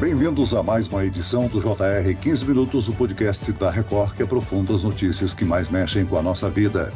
Bem-vindos 0.00 0.54
a 0.54 0.62
mais 0.62 0.88
uma 0.88 1.04
edição 1.04 1.46
do 1.46 1.60
JR 1.60 2.14
15 2.18 2.46
Minutos, 2.46 2.88
o 2.88 2.94
podcast 2.94 3.52
da 3.52 3.70
Record 3.70 4.14
que 4.14 4.22
aprofunda 4.22 4.72
as 4.72 4.82
notícias 4.82 5.34
que 5.34 5.44
mais 5.44 5.68
mexem 5.68 6.06
com 6.06 6.16
a 6.16 6.22
nossa 6.22 6.48
vida 6.48 6.90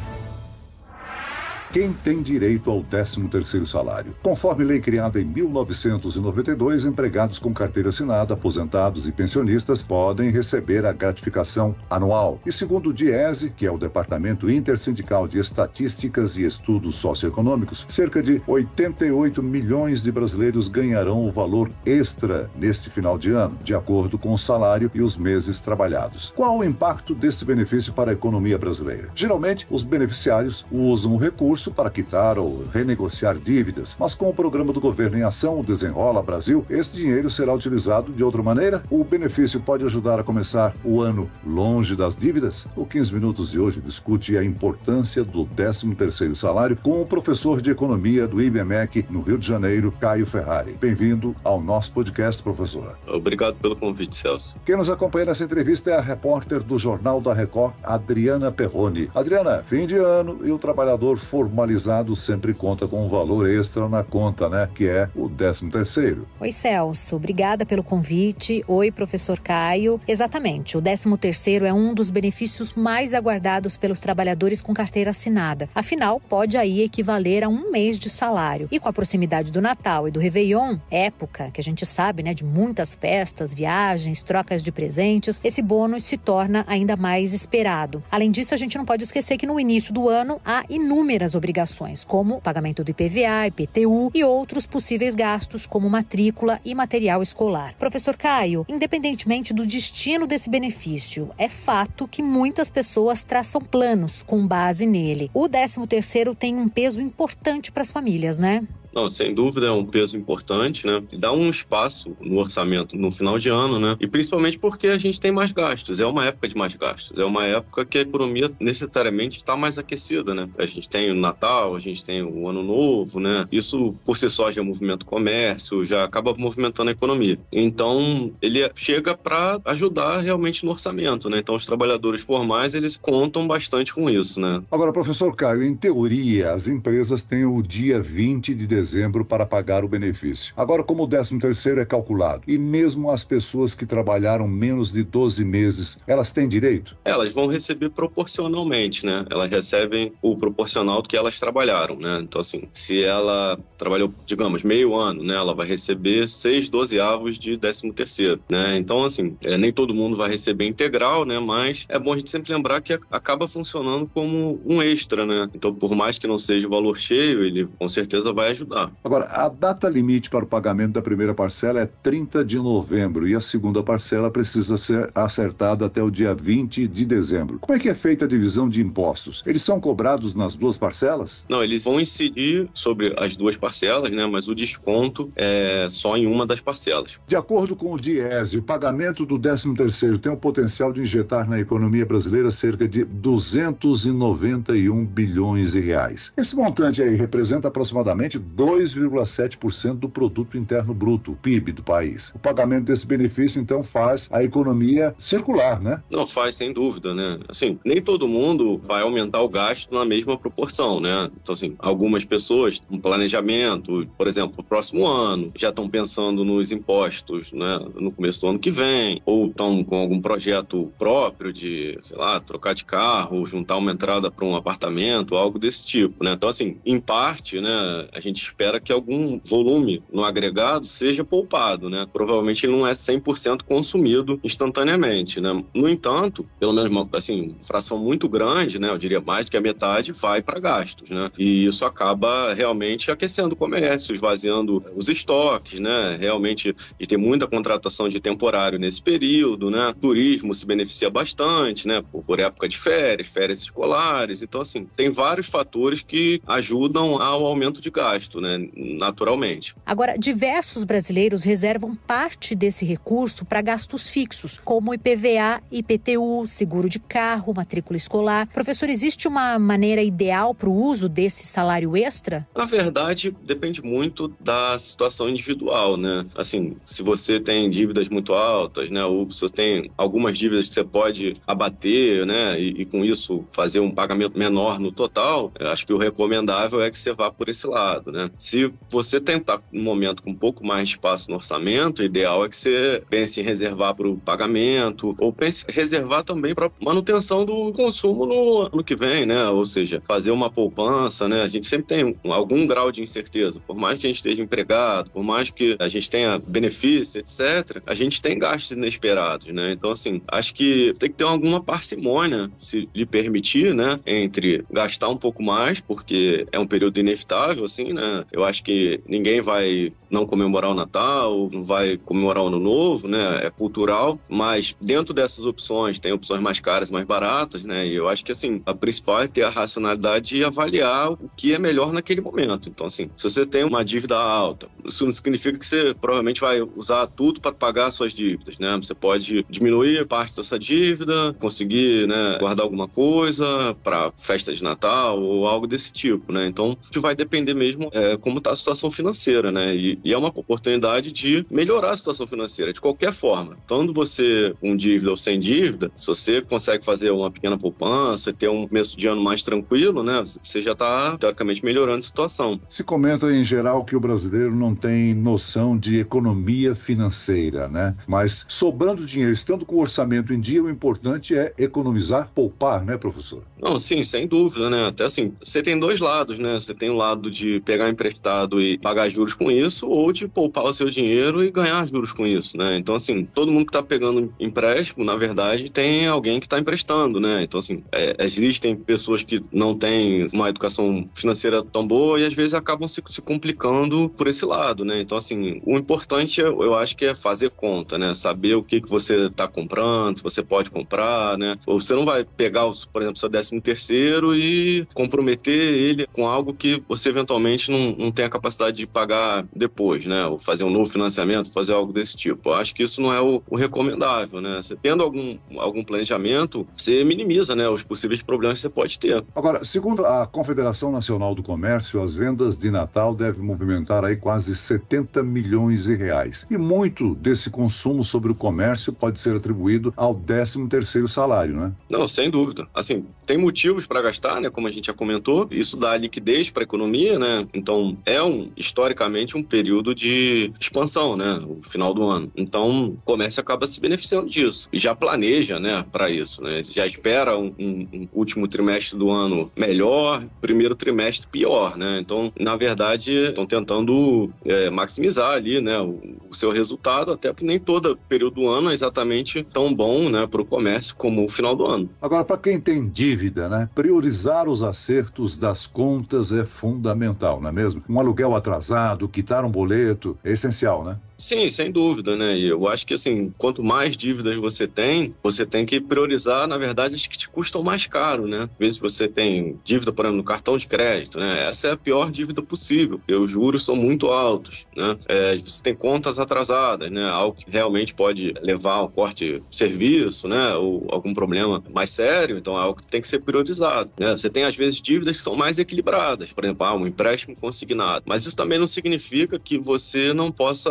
quem 1.75 1.91
tem 1.91 2.21
direito 2.21 2.71
ao 2.71 2.81
13º 2.81 3.65
salário. 3.65 4.15
Conforme 4.23 4.63
lei 4.63 4.79
criada 4.79 5.19
em 5.19 5.25
1992, 5.25 6.85
empregados 6.85 7.37
com 7.37 7.53
carteira 7.53 7.89
assinada, 7.89 8.33
aposentados 8.33 9.05
e 9.05 9.11
pensionistas 9.11 9.83
podem 9.83 10.31
receber 10.31 10.85
a 10.85 10.93
gratificação 10.93 11.75
anual. 11.89 12.39
E 12.45 12.51
segundo 12.53 12.91
o 12.91 12.93
DIESE, 12.93 13.49
que 13.49 13.65
é 13.65 13.71
o 13.71 13.77
Departamento 13.77 14.49
Intersindical 14.49 15.27
de 15.27 15.37
Estatísticas 15.37 16.37
e 16.37 16.45
Estudos 16.45 16.95
Socioeconômicos, 16.95 17.85
cerca 17.89 18.23
de 18.23 18.41
88 18.47 19.43
milhões 19.43 20.01
de 20.01 20.13
brasileiros 20.13 20.69
ganharão 20.69 21.27
o 21.27 21.29
valor 21.29 21.69
extra 21.85 22.49
neste 22.55 22.89
final 22.89 23.17
de 23.17 23.31
ano, 23.31 23.59
de 23.61 23.75
acordo 23.75 24.17
com 24.17 24.31
o 24.31 24.39
salário 24.39 24.89
e 24.95 25.01
os 25.01 25.17
meses 25.17 25.59
trabalhados. 25.59 26.31
Qual 26.37 26.59
o 26.59 26.63
impacto 26.63 27.13
desse 27.13 27.43
benefício 27.43 27.91
para 27.91 28.11
a 28.11 28.13
economia 28.13 28.57
brasileira? 28.57 29.09
Geralmente, 29.13 29.67
os 29.69 29.83
beneficiários 29.83 30.65
usam 30.71 31.13
o 31.13 31.17
recurso 31.17 31.64
para 31.71 31.89
quitar 31.89 32.37
ou 32.37 32.65
renegociar 32.71 33.37
dívidas, 33.37 33.95
mas 33.99 34.13
com 34.13 34.29
o 34.29 34.33
programa 34.33 34.71
do 34.71 34.79
governo 34.79 35.17
em 35.17 35.23
ação, 35.23 35.59
o 35.59 35.63
Desenrola 35.63 36.21
Brasil, 36.21 36.65
esse 36.69 36.93
dinheiro 36.93 37.29
será 37.29 37.53
utilizado 37.53 38.11
de 38.11 38.23
outra 38.23 38.43
maneira? 38.43 38.83
O 38.89 39.03
benefício 39.03 39.59
pode 39.59 39.83
ajudar 39.83 40.19
a 40.19 40.23
começar 40.23 40.73
o 40.83 41.01
ano 41.01 41.29
longe 41.45 41.95
das 41.95 42.17
dívidas? 42.17 42.67
O 42.75 42.85
15 42.85 43.13
Minutos 43.13 43.51
de 43.51 43.59
hoje 43.59 43.81
discute 43.81 44.37
a 44.37 44.43
importância 44.43 45.23
do 45.23 45.45
13º 45.45 46.35
salário 46.35 46.77
com 46.77 47.01
o 47.01 47.05
professor 47.05 47.61
de 47.61 47.71
economia 47.71 48.27
do 48.27 48.41
IBMEC 48.41 49.05
no 49.09 49.21
Rio 49.21 49.37
de 49.37 49.47
Janeiro, 49.47 49.91
Caio 49.99 50.25
Ferrari. 50.25 50.77
Bem-vindo 50.79 51.35
ao 51.43 51.61
nosso 51.61 51.91
podcast, 51.91 52.43
professor. 52.43 52.97
Obrigado 53.07 53.55
pelo 53.55 53.75
convite, 53.75 54.15
Celso. 54.15 54.55
Quem 54.65 54.75
nos 54.75 54.89
acompanha 54.89 55.27
nessa 55.27 55.43
entrevista 55.43 55.91
é 55.91 55.97
a 55.97 56.01
repórter 56.01 56.61
do 56.61 56.77
Jornal 56.77 57.19
da 57.19 57.33
Record, 57.33 57.73
Adriana 57.83 58.51
Perrone. 58.51 59.09
Adriana, 59.15 59.63
fim 59.63 59.85
de 59.85 59.95
ano 59.97 60.39
e 60.43 60.51
o 60.51 60.57
trabalhador 60.57 61.17
formado 61.17 61.54
formalizado 61.55 62.13
sempre 62.17 62.53
conta 62.53 62.85
com 62.85 63.05
um 63.05 63.07
valor 63.07 63.49
extra 63.49 63.87
na 63.87 64.03
conta, 64.03 64.49
né? 64.49 64.67
Que 64.75 64.89
é 64.89 65.09
o 65.15 65.29
13 65.29 65.69
terceiro. 65.69 66.27
Oi, 66.37 66.51
Celso. 66.51 67.15
Obrigada 67.15 67.65
pelo 67.65 67.81
convite. 67.81 68.61
Oi, 68.67 68.91
professor 68.91 69.39
Caio. 69.39 70.01
Exatamente. 70.05 70.77
O 70.77 70.81
13 70.81 71.17
terceiro 71.17 71.65
é 71.65 71.71
um 71.71 71.93
dos 71.93 72.09
benefícios 72.09 72.73
mais 72.73 73.13
aguardados 73.13 73.77
pelos 73.77 74.01
trabalhadores 74.01 74.61
com 74.61 74.73
carteira 74.73 75.11
assinada. 75.11 75.69
Afinal, 75.73 76.19
pode 76.19 76.57
aí 76.57 76.81
equivaler 76.81 77.41
a 77.45 77.47
um 77.47 77.71
mês 77.71 77.97
de 77.97 78.09
salário. 78.09 78.67
E 78.69 78.77
com 78.77 78.89
a 78.89 78.93
proximidade 78.93 79.49
do 79.49 79.61
Natal 79.61 80.09
e 80.09 80.11
do 80.11 80.19
Réveillon, 80.19 80.77
época 80.91 81.51
que 81.53 81.61
a 81.61 81.63
gente 81.63 81.85
sabe, 81.85 82.21
né, 82.21 82.33
de 82.33 82.43
muitas 82.43 82.95
festas, 82.95 83.53
viagens, 83.53 84.21
trocas 84.21 84.61
de 84.61 84.73
presentes, 84.73 85.39
esse 85.41 85.61
bônus 85.61 86.03
se 86.03 86.17
torna 86.17 86.65
ainda 86.67 86.97
mais 86.97 87.33
esperado. 87.33 88.03
Além 88.11 88.29
disso, 88.29 88.53
a 88.53 88.57
gente 88.57 88.77
não 88.77 88.83
pode 88.83 89.03
esquecer 89.03 89.37
que 89.37 89.47
no 89.47 89.57
início 89.57 89.93
do 89.93 90.09
ano 90.09 90.41
há 90.43 90.65
inúmeras 90.69 91.33
obrigações 91.35 92.03
como 92.03 92.41
pagamento 92.41 92.83
do 92.83 92.91
IPVA, 92.91 93.47
IPTU 93.47 94.11
e 94.13 94.23
outros 94.23 94.65
possíveis 94.65 95.13
gastos, 95.13 95.65
como 95.65 95.89
matrícula 95.89 96.59
e 96.65 96.73
material 96.73 97.21
escolar. 97.21 97.75
Professor 97.77 98.17
Caio, 98.17 98.65
independentemente 98.67 99.53
do 99.53 99.65
destino 99.65 100.25
desse 100.25 100.49
benefício, 100.49 101.29
é 101.37 101.49
fato 101.49 102.07
que 102.07 102.23
muitas 102.23 102.69
pessoas 102.69 103.23
traçam 103.23 103.61
planos 103.61 104.23
com 104.23 104.47
base 104.47 104.85
nele. 104.85 105.29
O 105.33 105.47
13º 105.47 106.35
tem 106.35 106.55
um 106.55 106.67
peso 106.67 107.01
importante 107.01 107.71
para 107.71 107.81
as 107.81 107.91
famílias, 107.91 108.39
né? 108.39 108.63
Não, 108.95 109.09
sem 109.09 109.33
dúvida 109.33 109.67
é 109.67 109.71
um 109.71 109.85
peso 109.85 110.15
importante, 110.15 110.87
né? 110.87 111.03
Dá 111.19 111.33
um 111.33 111.49
espaço 111.49 112.15
no 112.21 112.39
orçamento 112.39 112.95
no 112.95 113.11
final 113.11 113.37
de 113.37 113.49
ano, 113.49 113.77
né? 113.77 113.97
E 113.99 114.07
principalmente 114.07 114.57
porque 114.57 114.87
a 114.87 114.97
gente 114.97 115.19
tem 115.19 115.33
mais 115.33 115.51
gastos. 115.51 115.99
É 115.99 116.05
uma 116.05 116.25
época 116.25 116.47
de 116.47 116.55
mais 116.55 116.73
gastos. 116.75 117.17
É 117.17 117.25
uma 117.25 117.43
época 117.43 117.83
que 117.83 117.97
a 117.97 118.01
economia 118.01 118.49
necessariamente 118.57 119.39
está 119.39 119.57
mais 119.57 119.77
aquecida, 119.77 120.33
né? 120.33 120.49
A 120.57 120.65
gente 120.65 120.87
tem 120.87 121.11
o 121.11 121.15
Natal, 121.15 121.75
a 121.75 121.79
gente 121.79 122.05
tem 122.05 122.23
o 122.23 122.47
Ano 122.47 122.63
Novo, 122.63 123.19
né? 123.19 123.45
Isso 123.51 123.93
por 124.05 124.17
si 124.17 124.29
só 124.29 124.49
já 124.49 124.63
movimenta 124.63 125.03
o 125.03 125.09
comércio, 125.09 125.85
já 125.85 126.05
acaba 126.05 126.33
movimentando 126.37 126.87
a 126.89 126.93
economia. 126.93 127.37
Então, 127.51 128.31
ele 128.41 128.69
chega 128.75 129.13
para 129.13 129.59
ajudar 129.65 130.19
realmente 130.19 130.63
no 130.63 130.71
orçamento, 130.71 131.29
né? 131.29 131.39
Então, 131.39 131.53
os 131.53 131.65
trabalhadores 131.65 132.21
formais, 132.21 132.73
eles 132.73 132.95
contam 132.95 133.45
bastante 133.45 133.93
com 133.93 134.09
isso, 134.09 134.39
né? 134.39 134.63
Agora, 134.71 134.93
professor 134.93 135.35
Caio, 135.35 135.63
em 135.63 135.75
teoria, 135.75 136.53
as 136.53 136.69
empresas 136.69 137.23
têm 137.23 137.43
o 137.43 137.61
dia 137.61 137.99
20 137.99 138.55
de 138.55 138.65
dezembro 138.65 138.84
dezembro 138.85 139.25
para 139.25 139.45
pagar 139.45 139.83
o 139.83 139.87
benefício. 139.87 140.53
Agora, 140.55 140.83
como 140.83 141.03
o 141.03 141.07
13 141.07 141.39
terceiro 141.39 141.81
é 141.81 141.85
calculado, 141.85 142.43
e 142.47 142.57
mesmo 142.57 143.09
as 143.09 143.23
pessoas 143.23 143.73
que 143.73 143.85
trabalharam 143.85 144.47
menos 144.47 144.91
de 144.91 145.03
12 145.03 145.43
meses, 145.43 145.97
elas 146.05 146.31
têm 146.31 146.47
direito? 146.47 146.95
Elas 147.03 147.33
vão 147.33 147.47
receber 147.47 147.89
proporcionalmente, 147.89 149.05
né? 149.05 149.25
Elas 149.29 149.49
recebem 149.49 150.13
o 150.21 150.35
proporcional 150.35 151.01
do 151.01 151.09
que 151.09 151.17
elas 151.17 151.39
trabalharam, 151.39 151.95
né? 151.95 152.19
Então, 152.21 152.39
assim, 152.39 152.63
se 152.71 153.03
ela 153.03 153.57
trabalhou, 153.77 154.13
digamos, 154.25 154.61
meio 154.61 154.95
ano, 154.95 155.23
né? 155.23 155.35
Ela 155.35 155.55
vai 155.55 155.65
receber 155.65 156.27
seis 156.27 156.69
dozeavos 156.69 157.39
de 157.39 157.57
13 157.57 157.91
terceiro, 157.91 158.39
né? 158.49 158.77
Então, 158.77 159.03
assim, 159.03 159.35
é, 159.43 159.57
nem 159.57 159.73
todo 159.73 159.93
mundo 159.93 160.15
vai 160.15 160.29
receber 160.29 160.65
integral, 160.67 161.25
né? 161.25 161.39
Mas 161.39 161.85
é 161.89 161.97
bom 161.97 162.13
a 162.13 162.17
gente 162.17 162.29
sempre 162.29 162.53
lembrar 162.53 162.81
que 162.81 162.99
acaba 163.09 163.47
funcionando 163.47 164.07
como 164.13 164.61
um 164.65 164.81
extra, 164.81 165.25
né? 165.25 165.49
Então, 165.55 165.73
por 165.73 165.95
mais 165.95 166.19
que 166.19 166.27
não 166.27 166.37
seja 166.37 166.67
o 166.67 166.69
valor 166.69 166.97
cheio, 166.97 167.43
ele 167.43 167.67
com 167.79 167.87
certeza 167.87 168.31
vai 168.31 168.51
ajudar 168.51 168.74
ah. 168.75 168.91
Agora, 169.03 169.25
a 169.27 169.47
data 169.47 169.87
limite 169.87 170.29
para 170.29 170.43
o 170.43 170.47
pagamento 170.47 170.93
da 170.93 171.01
primeira 171.01 171.33
parcela 171.33 171.79
é 171.79 171.85
30 171.85 172.43
de 172.43 172.57
novembro 172.57 173.25
e 173.25 173.33
a 173.33 173.39
segunda 173.39 173.81
parcela 173.81 174.29
precisa 174.29 174.75
ser 174.77 175.09
acertada 175.15 175.85
até 175.85 176.03
o 176.03 176.11
dia 176.11 176.35
20 176.35 176.85
de 176.85 177.05
dezembro. 177.05 177.57
Como 177.59 177.77
é 177.77 177.79
que 177.79 177.87
é 177.87 177.93
feita 177.93 178.25
a 178.25 178.27
divisão 178.27 178.67
de 178.67 178.81
impostos? 178.81 179.41
Eles 179.45 179.63
são 179.63 179.79
cobrados 179.79 180.35
nas 180.35 180.55
duas 180.55 180.77
parcelas? 180.77 181.45
Não, 181.47 181.63
eles 181.63 181.85
vão 181.85 182.01
incidir 182.01 182.67
sobre 182.73 183.15
as 183.17 183.37
duas 183.37 183.55
parcelas, 183.55 184.11
né? 184.11 184.25
Mas 184.25 184.49
o 184.49 184.55
desconto 184.55 185.29
é 185.35 185.87
só 185.89 186.17
em 186.17 186.27
uma 186.27 186.45
das 186.45 186.59
parcelas. 186.59 187.19
De 187.25 187.35
acordo 187.35 187.75
com 187.75 187.93
o 187.93 187.97
Diese, 187.97 188.57
o 188.57 188.63
pagamento 188.63 189.25
do 189.25 189.39
13º 189.39 190.17
tem 190.17 190.31
o 190.31 190.37
potencial 190.37 190.91
de 190.91 191.01
injetar 191.01 191.49
na 191.49 191.59
economia 191.59 192.05
brasileira 192.05 192.51
cerca 192.51 192.87
de 192.87 193.05
291 193.05 195.05
bilhões 195.05 195.71
de 195.71 195.79
reais. 195.79 196.33
Esse 196.35 196.55
montante 196.55 197.01
aí 197.01 197.15
representa 197.15 197.69
aproximadamente 197.69 198.37
2,7% 198.55 199.95
do 199.95 200.09
produto 200.09 200.57
interno 200.57 200.93
bruto, 200.93 201.33
o 201.33 201.35
PIB 201.35 201.71
do 201.71 201.83
país. 201.83 202.31
O 202.35 202.39
pagamento 202.39 202.85
desse 202.85 203.05
benefício 203.05 203.61
então 203.61 203.83
faz 203.83 204.29
a 204.31 204.43
economia 204.43 205.13
circular, 205.17 205.81
né? 205.81 206.01
Não 206.11 206.25
faz 206.25 206.55
sem 206.55 206.71
dúvida, 206.71 207.13
né? 207.13 207.39
Assim, 207.49 207.77
nem 207.85 208.01
todo 208.01 208.27
mundo 208.27 208.81
vai 208.85 209.01
aumentar 209.01 209.41
o 209.41 209.49
gasto 209.49 209.93
na 209.93 210.05
mesma 210.05 210.37
proporção, 210.37 210.99
né? 210.99 211.29
Então 211.41 211.53
assim, 211.53 211.75
algumas 211.79 212.23
pessoas 212.23 212.81
um 212.89 212.99
planejamento, 212.99 214.07
por 214.17 214.27
exemplo, 214.27 214.55
o 214.59 214.63
próximo 214.63 215.07
ano, 215.07 215.51
já 215.55 215.69
estão 215.69 215.89
pensando 215.89 216.43
nos 216.43 216.71
impostos, 216.71 217.51
né, 217.51 217.79
no 217.95 218.11
começo 218.11 218.41
do 218.41 218.47
ano 218.47 218.59
que 218.59 218.71
vem, 218.71 219.21
ou 219.25 219.47
estão 219.47 219.83
com 219.83 219.97
algum 219.97 220.21
projeto 220.21 220.91
próprio 220.97 221.51
de, 221.51 221.97
sei 222.01 222.17
lá, 222.17 222.39
trocar 222.39 222.73
de 222.73 222.85
carro, 222.85 223.45
juntar 223.45 223.77
uma 223.77 223.91
entrada 223.91 224.31
para 224.31 224.45
um 224.45 224.55
apartamento, 224.55 225.35
algo 225.35 225.59
desse 225.59 225.85
tipo, 225.85 226.23
né? 226.23 226.33
Então 226.33 226.49
assim, 226.49 226.77
em 226.85 226.99
parte, 226.99 227.59
né, 227.59 228.07
a 228.13 228.19
gente 228.19 228.44
espera 228.47 228.79
que 228.79 228.91
algum 228.91 229.39
volume 229.43 230.03
no 230.11 230.23
agregado 230.23 230.85
seja 230.85 231.23
poupado, 231.23 231.89
né? 231.89 232.05
Provavelmente 232.11 232.65
ele 232.65 232.75
não 232.75 232.87
é 232.87 232.91
100% 232.91 233.63
consumido 233.63 234.39
instantaneamente, 234.43 235.39
né? 235.39 235.63
No 235.73 235.89
entanto, 235.89 236.47
pelo 236.59 236.73
menos 236.73 236.89
uma 236.89 237.07
assim, 237.13 237.55
fração 237.61 237.97
muito 237.97 238.27
grande, 238.29 238.79
né? 238.79 238.89
Eu 238.89 238.97
diria 238.97 239.21
mais 239.21 239.45
do 239.45 239.51
que 239.51 239.57
a 239.57 239.61
metade 239.61 240.11
vai 240.11 240.41
para 240.41 240.59
gastos, 240.59 241.09
né? 241.09 241.29
E 241.37 241.65
isso 241.65 241.85
acaba 241.85 242.53
realmente 242.53 243.11
aquecendo 243.11 243.53
o 243.53 243.57
comércio, 243.57 244.13
esvaziando 244.13 244.83
os 244.95 245.09
estoques, 245.09 245.79
né? 245.79 246.17
Realmente 246.19 246.75
de 246.99 247.07
ter 247.07 247.17
muita 247.17 247.47
contratação 247.47 248.09
de 248.09 248.19
temporário 248.19 248.79
nesse 248.79 249.01
período, 249.01 249.69
né? 249.69 249.93
Turismo 249.99 250.53
se 250.53 250.65
beneficia 250.65 251.09
bastante, 251.09 251.87
né? 251.87 252.03
Por, 252.11 252.23
por 252.23 252.39
época 252.39 252.67
de 252.67 252.77
férias, 252.77 253.27
férias 253.27 253.61
escolares. 253.61 254.43
Então, 254.43 254.61
assim, 254.61 254.85
tem 254.95 255.09
vários 255.09 255.47
fatores 255.47 256.01
que 256.01 256.41
ajudam 256.45 257.21
ao 257.21 257.45
aumento 257.45 257.81
de 257.81 257.91
né, 258.39 258.69
naturalmente. 258.75 259.75
Agora, 259.85 260.17
diversos 260.17 260.83
brasileiros 260.83 261.43
reservam 261.43 261.95
parte 261.95 262.55
desse 262.55 262.85
recurso 262.85 263.45
para 263.45 263.61
gastos 263.61 264.09
fixos, 264.09 264.59
como 264.63 264.93
IPVA, 264.93 265.61
IPTU, 265.71 266.45
seguro 266.47 266.89
de 266.89 266.99
carro, 266.99 267.53
matrícula 267.55 267.97
escolar. 267.97 268.47
Professor, 268.47 268.89
existe 268.89 269.27
uma 269.27 269.57
maneira 269.59 270.01
ideal 270.01 270.53
para 270.53 270.69
o 270.69 270.73
uso 270.73 271.07
desse 271.07 271.45
salário 271.45 271.95
extra? 271.95 272.47
Na 272.55 272.65
verdade, 272.65 273.35
depende 273.43 273.81
muito 273.81 274.33
da 274.39 274.77
situação 274.77 275.29
individual, 275.29 275.97
né? 275.97 276.25
Assim, 276.35 276.77
se 276.83 277.03
você 277.03 277.39
tem 277.39 277.69
dívidas 277.69 278.09
muito 278.09 278.33
altas, 278.33 278.89
né, 278.89 279.03
ou 279.03 279.29
se 279.29 279.41
você 279.41 279.53
tem 279.53 279.91
algumas 279.97 280.37
dívidas 280.37 280.67
que 280.67 280.73
você 280.73 280.83
pode 280.83 281.33
abater, 281.45 282.25
né, 282.25 282.59
e, 282.59 282.81
e 282.81 282.85
com 282.85 283.03
isso 283.03 283.45
fazer 283.51 283.79
um 283.79 283.91
pagamento 283.91 284.37
menor 284.37 284.79
no 284.79 284.91
total, 284.91 285.51
acho 285.59 285.85
que 285.85 285.93
o 285.93 285.97
recomendável 285.97 286.81
é 286.81 286.89
que 286.89 286.97
você 286.97 287.13
vá 287.13 287.31
por 287.31 287.49
esse 287.49 287.67
lado, 287.67 288.11
né? 288.11 288.24
Né? 288.25 288.31
Se 288.37 288.71
você 288.89 289.19
tentar 289.19 289.61
um 289.73 289.81
momento 289.81 290.21
com 290.21 290.31
um 290.31 290.35
pouco 290.35 290.65
mais 290.65 290.89
de 290.89 290.95
espaço 290.95 291.29
no 291.29 291.35
orçamento, 291.35 292.01
o 292.01 292.05
ideal 292.05 292.43
é 292.45 292.49
que 292.49 292.55
você 292.55 293.03
pense 293.09 293.39
em 293.39 293.43
reservar 293.43 293.95
para 293.95 294.07
o 294.07 294.17
pagamento 294.17 295.15
ou 295.19 295.31
pense 295.31 295.65
em 295.69 295.73
reservar 295.73 296.23
também 296.23 296.53
para 296.53 296.71
manutenção 296.81 297.45
do 297.45 297.71
consumo 297.73 298.25
no 298.25 298.61
ano 298.61 298.83
que 298.83 298.95
vem, 298.95 299.25
né? 299.25 299.47
Ou 299.49 299.65
seja, 299.65 300.01
fazer 300.01 300.31
uma 300.31 300.49
poupança, 300.49 301.27
né? 301.27 301.41
A 301.41 301.47
gente 301.47 301.65
sempre 301.65 301.87
tem 301.87 302.15
algum 302.25 302.65
grau 302.65 302.91
de 302.91 303.01
incerteza, 303.01 303.59
por 303.59 303.75
mais 303.75 303.97
que 303.97 304.05
a 304.05 304.09
gente 304.09 304.17
esteja 304.17 304.41
empregado, 304.41 305.11
por 305.11 305.23
mais 305.23 305.49
que 305.49 305.75
a 305.79 305.87
gente 305.87 306.09
tenha 306.09 306.39
benefícios, 306.39 307.15
etc. 307.15 307.81
A 307.85 307.93
gente 307.93 308.21
tem 308.21 308.37
gastos 308.37 308.71
inesperados, 308.71 309.47
né? 309.47 309.71
Então, 309.71 309.91
assim, 309.91 310.21
acho 310.27 310.53
que 310.53 310.93
tem 310.99 311.09
que 311.09 311.15
ter 311.15 311.23
alguma 311.23 311.61
parcimônia, 311.61 312.49
se 312.57 312.89
lhe 312.93 313.05
permitir, 313.05 313.73
né? 313.73 313.99
Entre 314.05 314.63
gastar 314.71 315.09
um 315.09 315.17
pouco 315.17 315.43
mais, 315.43 315.79
porque 315.79 316.45
é 316.51 316.59
um 316.59 316.67
período 316.67 316.99
inevitável, 316.99 317.65
assim, 317.65 317.93
né? 317.93 318.14
Eu 318.31 318.43
acho 318.43 318.63
que 318.63 319.01
ninguém 319.07 319.41
vai 319.41 319.89
não 320.09 320.25
comemorar 320.25 320.71
o 320.71 320.75
Natal, 320.75 321.49
não 321.51 321.63
vai 321.63 321.97
comemorar 321.97 322.43
o 322.43 322.47
Ano 322.47 322.59
Novo, 322.59 323.07
né? 323.07 323.45
É 323.45 323.49
cultural, 323.49 324.19
mas 324.29 324.75
dentro 324.81 325.13
dessas 325.13 325.45
opções 325.45 325.99
tem 325.99 326.11
opções 326.11 326.41
mais 326.41 326.59
caras, 326.59 326.91
mais 326.91 327.05
baratas, 327.05 327.63
né? 327.63 327.87
E 327.87 327.95
eu 327.95 328.07
acho 328.07 328.23
que 328.23 328.31
assim, 328.31 328.61
a 328.65 328.73
principal 328.73 329.21
é 329.21 329.27
ter 329.27 329.43
a 329.43 329.49
racionalidade 329.49 330.37
e 330.37 330.43
avaliar 330.43 331.11
o 331.11 331.29
que 331.35 331.53
é 331.53 331.59
melhor 331.59 331.91
naquele 331.91 332.21
momento. 332.21 332.69
Então, 332.69 332.87
assim, 332.87 333.09
se 333.17 333.29
você 333.29 333.45
tem 333.45 333.63
uma 333.63 333.83
dívida 333.83 334.17
alta, 334.17 334.69
isso 334.85 335.05
não 335.05 335.11
significa 335.11 335.57
que 335.57 335.65
você 335.65 335.93
provavelmente 335.93 336.41
vai 336.41 336.61
usar 336.61 337.07
tudo 337.07 337.41
para 337.41 337.53
pagar 337.53 337.91
suas 337.91 338.13
dívidas, 338.13 338.57
né? 338.59 338.75
Você 338.77 338.93
pode 338.95 339.45
diminuir 339.49 340.05
parte 340.07 340.35
dessa 340.35 340.57
dívida, 340.57 341.33
conseguir, 341.39 342.07
né, 342.07 342.37
guardar 342.39 342.63
alguma 342.63 342.87
coisa 342.87 343.75
para 343.83 344.11
festa 344.17 344.53
de 344.53 344.63
Natal 344.63 345.21
ou 345.21 345.47
algo 345.47 345.67
desse 345.67 345.91
tipo, 345.91 346.31
né? 346.31 346.47
Então, 346.47 346.77
vai 346.97 347.15
depender 347.15 347.53
mesmo 347.53 347.89
é, 347.93 348.04
como 348.21 348.37
está 348.37 348.51
a 348.51 348.55
situação 348.55 348.89
financeira, 348.91 349.51
né? 349.51 349.75
E, 349.75 349.99
e, 350.03 350.13
é 350.13 350.17
uma 350.17 350.29
oportunidade 350.29 351.11
de 351.11 351.45
melhorar 351.49 351.91
a 351.91 351.97
situação 351.97 352.27
financeira 352.27 352.71
de 352.71 352.81
qualquer 352.81 353.13
forma. 353.13 353.57
Tanto 353.67 353.93
você 353.93 354.53
com 354.59 354.75
dívida 354.75 355.11
ou 355.11 355.17
sem 355.17 355.39
dívida, 355.39 355.91
se 355.95 356.07
você 356.07 356.41
consegue 356.41 356.83
fazer 356.83 357.11
uma 357.11 357.31
pequena 357.31 357.57
poupança, 357.57 358.33
ter 358.33 358.49
um 358.49 358.67
começo 358.67 358.97
de 358.97 359.07
ano 359.07 359.21
mais 359.21 359.43
tranquilo, 359.43 360.03
né? 360.03 360.23
Você 360.43 360.61
já 360.61 360.73
está 360.73 361.17
teoricamente 361.17 361.63
melhorando 361.63 361.99
a 361.99 362.03
situação. 362.03 362.59
Se 362.67 362.83
comenta 362.83 363.31
em 363.31 363.43
geral 363.43 363.83
que 363.83 363.95
o 363.95 363.99
brasileiro 363.99 364.55
não 364.55 364.75
tem 364.75 365.13
noção 365.13 365.77
de 365.77 365.99
economia 365.99 366.75
financeira, 366.75 367.67
né? 367.67 367.95
Mas 368.07 368.45
sobrando 368.47 369.05
dinheiro, 369.05 369.33
estando 369.33 369.65
com 369.65 369.75
o 369.75 369.81
orçamento 369.81 370.33
em 370.33 370.39
dia, 370.39 370.63
o 370.63 370.69
importante 370.69 371.35
é 371.35 371.53
economizar, 371.57 372.31
poupar, 372.33 372.83
né, 372.83 372.97
professor? 372.97 373.43
Não, 373.61 373.79
sim, 373.79 374.03
sem 374.03 374.27
dúvida, 374.27 374.69
né? 374.69 374.87
Até 374.87 375.05
assim, 375.05 375.33
você 375.41 375.61
tem 375.61 375.79
dois 375.79 375.99
lados, 375.99 376.37
né? 376.37 376.59
Você 376.59 376.73
tem 376.73 376.89
o 376.89 376.95
lado 376.95 377.29
de 377.29 377.59
pegar 377.61 377.89
emprestado 377.95 378.61
e 378.61 378.77
pagar 378.77 379.09
juros 379.09 379.33
com 379.33 379.49
isso, 379.49 379.87
ou 379.87 380.11
de 380.11 380.27
poupar 380.27 380.65
o 380.65 380.73
seu 380.73 380.89
dinheiro 380.89 381.43
e 381.43 381.49
ganhar 381.49 381.85
juros 381.87 382.11
com 382.11 382.25
isso, 382.25 382.57
né? 382.57 382.77
Então, 382.77 382.95
assim, 382.95 383.25
todo 383.25 383.51
mundo 383.51 383.65
que 383.65 383.69
está 383.69 383.81
pegando 383.81 384.33
empréstimo, 384.39 385.03
na 385.03 385.15
verdade, 385.15 385.71
tem 385.71 386.07
alguém 386.07 386.39
que 386.39 386.45
está 386.45 386.59
emprestando, 386.59 387.19
né? 387.19 387.43
Então, 387.43 387.59
assim, 387.59 387.83
é, 387.91 388.15
existem 388.19 388.75
pessoas 388.75 389.23
que 389.23 389.43
não 389.51 389.75
têm 389.75 390.27
uma 390.33 390.49
educação 390.49 391.09
financeira 391.15 391.63
tão 391.63 391.87
boa 391.87 392.19
e 392.19 392.25
às 392.25 392.33
vezes 392.33 392.53
acabam 392.53 392.87
se, 392.87 393.01
se 393.09 393.21
complicando 393.21 394.09
por 394.09 394.27
esse 394.27 394.45
lado, 394.45 394.85
né? 394.85 394.99
Então, 394.99 395.17
assim, 395.17 395.61
o 395.65 395.77
importante, 395.77 396.41
eu, 396.41 396.61
eu 396.61 396.75
acho 396.75 396.95
que 396.95 397.05
é 397.05 397.15
fazer 397.15 397.49
conta, 397.49 397.97
né? 397.97 398.13
Saber 398.13 398.55
o 398.55 398.63
que, 398.63 398.81
que 398.81 398.89
você 398.89 399.27
está 399.27 399.47
comprando, 399.47 400.17
se 400.17 400.23
você 400.23 400.43
pode 400.43 400.69
comprar, 400.69 401.37
né? 401.37 401.55
Ou 401.65 401.79
você 401.79 401.93
não 401.93 402.05
vai 402.05 402.23
pegar, 402.23 402.65
por 402.91 403.01
exemplo, 403.01 403.19
seu 403.19 403.29
décimo 403.29 403.61
terceiro 403.61 404.35
e 404.35 404.87
comprometer 404.93 405.53
ele 405.53 406.07
com 406.07 406.27
algo 406.27 406.53
que 406.53 406.81
você 406.87 407.09
eventualmente 407.09 407.71
não, 407.71 407.84
não 407.97 408.11
tem 408.11 408.25
a 408.25 408.29
capacidade 408.29 408.77
de 408.77 408.87
pagar 408.87 409.45
depois, 409.53 410.05
né? 410.05 410.25
Ou 410.25 410.37
fazer 410.37 410.63
um 410.63 410.69
novo 410.69 410.89
financiamento, 410.89 411.51
fazer 411.51 411.73
algo 411.73 411.91
desse 411.91 412.15
tipo. 412.15 412.49
Eu 412.49 412.55
acho 412.55 412.73
que 412.73 412.83
isso 412.83 413.01
não 413.01 413.13
é 413.13 413.21
o, 413.21 413.41
o 413.49 413.55
recomendável, 413.55 414.41
né? 414.41 414.61
Você 414.61 414.75
tendo 414.75 415.03
algum, 415.03 415.37
algum 415.57 415.83
planejamento, 415.83 416.67
você 416.75 417.03
minimiza, 417.03 417.55
né? 417.55 417.67
Os 417.67 417.83
possíveis 417.83 418.21
problemas 418.21 418.59
que 418.59 418.61
você 418.61 418.69
pode 418.69 418.97
ter. 418.97 419.23
Agora, 419.35 419.63
segundo 419.63 420.05
a 420.05 420.25
Confederação 420.25 420.91
Nacional 420.91 421.35
do 421.35 421.43
Comércio, 421.43 422.01
as 422.01 422.15
vendas 422.15 422.57
de 422.57 422.71
Natal 422.71 423.13
devem 423.13 423.43
movimentar 423.43 424.03
aí 424.05 424.15
quase 424.15 424.55
70 424.55 425.23
milhões 425.23 425.83
de 425.83 425.95
reais. 425.95 426.45
E 426.49 426.57
muito 426.57 427.15
desse 427.15 427.49
consumo 427.49 428.03
sobre 428.03 428.31
o 428.31 428.35
comércio 428.35 428.93
pode 428.93 429.19
ser 429.19 429.35
atribuído 429.35 429.93
ao 429.95 430.15
13 430.15 430.67
terceiro 430.67 431.07
salário, 431.07 431.55
né? 431.55 431.71
Não, 431.89 432.07
sem 432.07 432.29
dúvida. 432.29 432.67
Assim, 432.73 433.05
tem 433.25 433.37
motivos 433.37 433.85
para 433.85 434.01
gastar, 434.01 434.39
né? 434.41 434.49
Como 434.49 434.67
a 434.67 434.71
gente 434.71 434.87
já 434.87 434.93
comentou. 434.93 435.47
Isso 435.51 435.77
dá 435.77 435.97
liquidez 435.97 436.49
para 436.49 436.63
a 436.63 436.65
economia, 436.65 437.17
né? 437.19 437.47
Então, 437.75 437.97
é 438.05 438.23
um, 438.23 438.49
historicamente, 438.55 439.37
um 439.37 439.43
período 439.43 439.93
de 439.93 440.53
expansão, 440.59 441.17
né? 441.17 441.41
O 441.45 441.61
final 441.61 441.93
do 441.93 442.09
ano. 442.09 442.31
Então, 442.35 442.89
o 442.89 442.97
comércio 443.03 443.41
acaba 443.41 443.67
se 443.67 443.79
beneficiando 443.79 444.29
disso. 444.29 444.69
E 444.71 444.79
já 444.79 444.95
planeja, 444.95 445.59
né? 445.59 445.85
Para 445.91 446.09
isso, 446.09 446.41
né? 446.41 446.63
Já 446.63 446.85
espera 446.85 447.37
um, 447.37 447.53
um, 447.59 447.87
um 447.93 448.07
último 448.13 448.47
trimestre 448.47 448.97
do 448.97 449.11
ano 449.11 449.51
melhor, 449.57 450.25
primeiro 450.39 450.75
trimestre 450.75 451.27
pior, 451.27 451.75
né? 451.75 451.99
Então, 451.99 452.31
na 452.39 452.55
verdade, 452.55 453.11
estão 453.13 453.45
tentando 453.45 454.29
é, 454.45 454.69
maximizar 454.69 455.31
ali, 455.31 455.59
né? 455.59 455.79
O, 455.79 455.99
o, 456.29 456.33
seu 456.33 456.51
resultado, 456.51 457.11
até 457.11 457.33
porque 457.33 457.45
nem 457.45 457.59
todo 457.59 457.97
período 458.07 458.35
do 458.35 458.47
ano 458.47 458.69
é 458.69 458.73
exatamente 458.73 459.43
tão 459.43 459.73
bom, 459.73 460.09
né? 460.09 460.27
Para 460.27 460.41
o 460.41 460.45
comércio 460.45 460.95
como 460.95 461.25
o 461.25 461.27
final 461.27 461.55
do 461.55 461.65
ano. 461.65 461.89
Agora, 462.01 462.23
para 462.23 462.37
quem 462.37 462.59
tem 462.59 462.87
dívida, 462.87 463.49
né? 463.49 463.69
Priorizar 463.75 464.47
os 464.47 464.63
acertos 464.63 465.37
das 465.37 465.67
contas 465.67 466.31
é 466.31 466.45
fundamental, 466.45 467.41
não 467.41 467.49
é 467.49 467.51
mesmo? 467.55 467.81
Um 467.89 467.99
aluguel 467.99 468.35
atrasado, 468.35 469.09
quitar 469.09 469.45
um 469.45 469.49
boleto, 469.49 470.17
é 470.23 470.31
essencial, 470.31 470.83
né? 470.83 470.97
Sim, 471.17 471.49
sem 471.49 471.71
dúvida, 471.71 472.13
né? 472.13 472.37
E 472.37 472.43
eu 472.45 472.67
acho 472.67 472.85
que 472.85 472.93
assim, 472.93 473.31
quanto 473.37 473.63
mais 473.63 473.95
dívidas 473.95 474.35
você 474.35 474.67
tem, 474.67 475.15
você 475.23 475.45
tem 475.45 475.65
que 475.65 475.79
priorizar, 475.79 476.45
na 476.45 476.57
verdade, 476.57 476.93
as 476.95 477.07
que 477.07 477.17
te 477.17 477.29
custam 477.29 477.63
mais 477.63 477.87
caro, 477.87 478.27
né? 478.27 478.43
Às 478.51 478.57
vezes 478.59 478.79
você 478.79 479.07
tem 479.07 479.57
dívida, 479.63 479.93
por 479.93 480.03
exemplo, 480.03 480.17
no 480.17 480.25
cartão 480.25 480.57
de 480.57 480.67
crédito, 480.67 481.17
né? 481.17 481.47
Essa 481.47 481.69
é 481.69 481.71
a 481.71 481.77
pior 481.77 482.11
dívida 482.11 482.43
possível, 482.43 482.99
porque 482.99 483.13
os 483.15 483.31
juros 483.31 483.63
são 483.63 483.77
muito 483.77 484.07
altos, 484.07 484.65
né? 484.75 484.97
É, 485.07 485.37
você 485.37 485.63
tem 485.63 485.73
contas 485.73 486.19
atrasadas, 486.19 486.91
né? 486.91 487.07
Algo 487.09 487.37
que 487.37 487.49
realmente 487.49 487.93
pode 487.93 488.33
levar 488.41 488.73
ao 488.75 488.89
corte 488.91 489.39
de 489.39 489.55
serviço, 489.55 490.27
né? 490.27 490.53
Ou 490.55 490.85
algum 490.91 491.13
problema 491.13 491.63
mais 491.73 491.91
sério, 491.91 492.37
então 492.37 492.57
é 492.57 492.61
algo 492.61 492.75
que 492.81 492.87
tem 492.89 492.99
que 492.99 493.07
ser 493.07 493.19
priorizado, 493.21 493.89
né? 493.97 494.11
Você 494.11 494.29
tem, 494.29 494.43
às 494.43 494.55
vezes, 494.57 494.81
dívidas 494.81 495.15
que 495.15 495.21
são 495.21 495.33
mais 495.35 495.59
equilibradas, 495.59 496.33
por 496.33 496.43
exemplo, 496.43 496.65
ah, 496.67 496.75
um 496.75 496.85
empréstimo 496.85 497.37
consignado, 497.39 498.03
mas 498.05 498.25
isso 498.25 498.35
também 498.35 498.59
não 498.59 498.67
significa 498.67 499.39
que 499.39 499.57
você 499.57 500.13
não 500.13 500.29
possa 500.29 500.69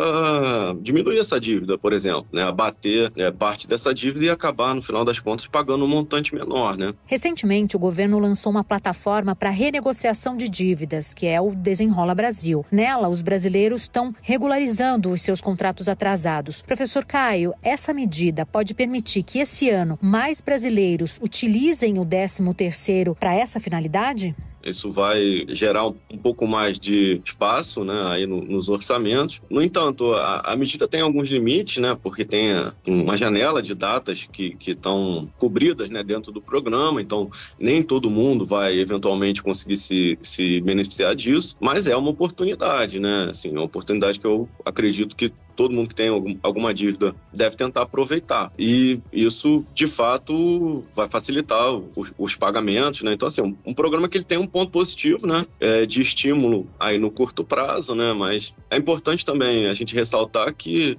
diminuir 0.81 1.19
essa 1.19 1.39
dívida, 1.39 1.77
por 1.77 1.93
exemplo, 1.93 2.25
né? 2.31 2.43
Abater 2.43 3.11
né, 3.15 3.31
parte 3.31 3.67
dessa 3.67 3.93
dívida 3.93 4.25
e 4.25 4.29
acabar, 4.29 4.73
no 4.73 4.81
final 4.81 5.03
das 5.03 5.19
contas, 5.19 5.47
pagando 5.47 5.85
um 5.85 5.87
montante 5.87 6.33
menor, 6.33 6.77
né? 6.77 6.93
Recentemente, 7.05 7.75
o 7.75 7.79
governo 7.79 8.19
lançou 8.19 8.51
uma 8.51 8.63
plataforma 8.63 9.35
para 9.35 9.49
renegociação 9.49 10.35
de 10.37 10.49
dívidas, 10.49 11.13
que 11.13 11.27
é 11.27 11.39
o 11.39 11.53
Desenrola 11.53 12.15
Brasil. 12.15 12.65
Nela, 12.71 13.09
os 13.09 13.21
brasileiros 13.21 13.83
estão 13.83 14.13
regularizando 14.21 15.11
os 15.11 15.21
seus 15.21 15.41
contratos 15.41 15.87
atrasados. 15.89 16.61
Professor 16.61 17.05
Caio, 17.05 17.53
essa 17.61 17.93
medida 17.93 18.45
pode 18.45 18.73
permitir 18.73 19.23
que 19.23 19.39
esse 19.39 19.69
ano 19.69 19.97
mais 20.01 20.41
brasileiros 20.41 21.19
utilizem 21.21 21.99
o 21.99 22.05
13 22.05 22.53
terceiro 22.53 23.15
para 23.15 23.33
essa 23.33 23.59
finalidade? 23.59 24.35
Isso 24.65 24.91
vai 24.91 25.45
gerar 25.49 25.85
um 25.87 26.17
pouco 26.21 26.47
mais 26.47 26.79
de 26.79 27.21
espaço 27.23 27.83
né, 27.83 28.03
aí 28.07 28.25
no, 28.25 28.41
nos 28.41 28.67
orçamentos. 28.67 29.41
No 29.49 29.61
entanto, 29.61 30.13
a, 30.13 30.53
a, 30.53 30.55
medida 30.55 30.87
tem 30.87 31.01
alguns 31.01 31.29
limites, 31.29 31.77
né, 31.77 31.95
porque 32.01 32.25
tem 32.25 32.49
uma 32.85 33.15
janela 33.15 33.61
de 33.61 33.75
datas 33.75 34.27
que 34.31 34.57
estão 34.65 35.29
cobridas 35.37 35.89
né, 35.89 36.03
dentro 36.03 36.31
do 36.31 36.41
programa, 36.41 37.01
então 37.01 37.29
nem 37.59 37.83
todo 37.83 38.09
mundo 38.09 38.45
vai 38.45 38.79
eventualmente 38.79 39.43
conseguir 39.43 39.77
se, 39.77 40.17
se 40.21 40.61
beneficiar 40.61 41.15
disso, 41.15 41.55
mas 41.59 41.87
é 41.87 41.95
uma 41.95 42.09
oportunidade, 42.09 42.99
né? 42.99 43.27
Assim, 43.29 43.51
uma 43.51 43.63
oportunidade 43.63 44.19
que 44.19 44.25
eu 44.25 44.49
acredito 44.65 45.15
que 45.15 45.31
todo 45.55 45.73
mundo 45.73 45.89
que 45.89 45.95
tem 45.95 46.09
algum, 46.09 46.37
alguma 46.43 46.73
dívida 46.73 47.15
deve 47.33 47.55
tentar 47.55 47.83
aproveitar. 47.83 48.51
E 48.57 48.99
isso, 49.11 49.65
de 49.73 49.87
fato, 49.87 50.83
vai 50.95 51.07
facilitar 51.07 51.73
os, 51.95 52.13
os 52.17 52.35
pagamentos, 52.35 53.01
né? 53.01 53.13
Então, 53.13 53.27
assim, 53.27 53.41
um, 53.41 53.55
um, 53.65 53.73
programa 53.73 54.09
que 54.09 54.17
ele 54.17 54.25
tem 54.25 54.37
um 54.37 54.47
ponto 54.47 54.71
positivo, 54.71 55.25
né? 55.25 55.45
É, 55.59 55.85
de 55.85 56.01
estímulo 56.01 56.67
aí 56.79 56.97
no 56.97 57.09
curto 57.09 57.43
prazo, 57.43 57.95
né? 57.95 58.13
Mas 58.13 58.55
é 58.69 58.77
importante 58.77 59.25
também 59.25 59.67
a 59.67 59.73
gente 59.73 59.95
ressaltar 59.95 60.53
que 60.53 60.97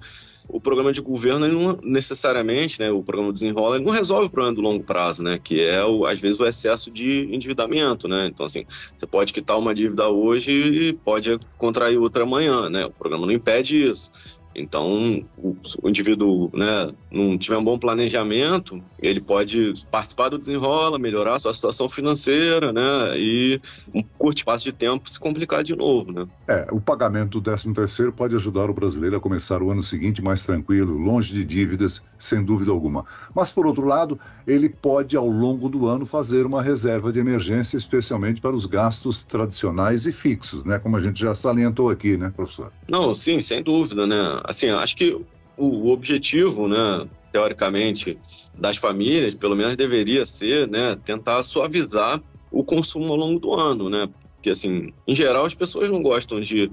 o 0.48 0.60
programa 0.60 0.92
de 0.92 1.00
governo 1.00 1.48
não 1.48 1.78
necessariamente, 1.82 2.78
né, 2.78 2.90
o 2.90 3.02
programa 3.02 3.32
desenrola, 3.32 3.78
não 3.78 3.90
resolve 3.90 4.26
o 4.26 4.30
problema 4.30 4.54
do 4.54 4.62
longo 4.62 4.82
prazo, 4.82 5.22
né, 5.22 5.38
que 5.42 5.60
é 5.60 5.84
o, 5.84 6.06
às 6.06 6.20
vezes 6.20 6.38
o 6.38 6.46
excesso 6.46 6.90
de 6.90 7.28
endividamento, 7.32 8.06
né? 8.06 8.26
Então 8.26 8.46
assim, 8.46 8.64
você 8.96 9.06
pode 9.06 9.32
quitar 9.32 9.58
uma 9.58 9.74
dívida 9.74 10.08
hoje 10.08 10.52
e 10.52 10.92
pode 10.92 11.38
contrair 11.58 11.98
outra 11.98 12.22
amanhã, 12.22 12.68
né? 12.68 12.86
O 12.86 12.90
programa 12.90 13.26
não 13.26 13.32
impede 13.32 13.82
isso. 13.82 14.10
Então, 14.56 15.22
o, 15.36 15.56
indivíduo 15.88 16.50
né, 16.54 16.90
não 17.10 17.36
tiver 17.36 17.58
um 17.58 17.64
bom 17.64 17.78
planejamento, 17.78 18.82
ele 19.00 19.20
pode 19.20 19.74
participar 19.90 20.30
do 20.30 20.38
desenrola, 20.38 20.98
melhorar 20.98 21.36
a 21.36 21.38
sua 21.38 21.52
situação 21.52 21.88
financeira, 21.88 22.72
né? 22.72 23.18
E 23.18 23.60
um 23.94 24.02
curto 24.02 24.38
espaço 24.38 24.64
de 24.64 24.72
tempo 24.72 25.10
se 25.10 25.20
complicar 25.20 25.62
de 25.62 25.76
novo, 25.76 26.10
né? 26.10 26.26
É, 26.48 26.66
o 26.72 26.80
pagamento 26.80 27.40
do 27.40 27.42
13 27.42 27.72
terceiro 27.74 28.12
pode 28.12 28.34
ajudar 28.34 28.70
o 28.70 28.74
brasileiro 28.74 29.16
a 29.16 29.20
começar 29.20 29.62
o 29.62 29.70
ano 29.70 29.82
seguinte 29.82 30.22
mais 30.22 30.44
tranquilo, 30.44 30.96
longe 30.96 31.32
de 31.32 31.44
dívidas, 31.44 32.02
sem 32.18 32.42
dúvida 32.42 32.70
alguma. 32.70 33.04
Mas, 33.34 33.50
por 33.50 33.66
outro 33.66 33.84
lado, 33.84 34.18
ele 34.46 34.68
pode, 34.68 35.16
ao 35.16 35.28
longo 35.28 35.68
do 35.68 35.86
ano, 35.86 36.06
fazer 36.06 36.46
uma 36.46 36.62
reserva 36.62 37.12
de 37.12 37.20
emergência, 37.20 37.76
especialmente 37.76 38.40
para 38.40 38.56
os 38.56 38.64
gastos 38.66 39.24
tradicionais 39.24 40.06
e 40.06 40.12
fixos, 40.12 40.64
né? 40.64 40.78
Como 40.78 40.96
a 40.96 41.00
gente 41.00 41.20
já 41.20 41.34
salientou 41.34 41.90
aqui, 41.90 42.16
né, 42.16 42.32
professor? 42.34 42.72
Não, 42.88 43.12
sim, 43.14 43.40
sem 43.40 43.62
dúvida, 43.62 44.06
né? 44.06 44.40
Assim, 44.46 44.68
acho 44.68 44.96
que 44.96 45.16
o 45.56 45.90
objetivo, 45.90 46.68
né, 46.68 47.06
teoricamente, 47.32 48.18
das 48.54 48.76
famílias, 48.76 49.34
pelo 49.34 49.56
menos 49.56 49.76
deveria 49.76 50.24
ser, 50.24 50.68
né, 50.68 50.96
tentar 51.04 51.42
suavizar 51.42 52.22
o 52.50 52.64
consumo 52.64 53.12
ao 53.12 53.16
longo 53.16 53.40
do 53.40 53.52
ano, 53.52 53.90
né? 53.90 54.08
Porque, 54.34 54.50
assim, 54.50 54.92
em 55.06 55.14
geral, 55.14 55.44
as 55.44 55.54
pessoas 55.54 55.90
não 55.90 56.02
gostam 56.02 56.40
de 56.40 56.70